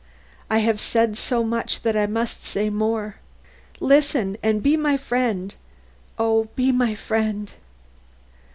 [0.49, 3.17] I have said so much that I must say more.
[3.79, 5.53] Listen and be my friend;
[6.17, 7.53] oh, be my friend!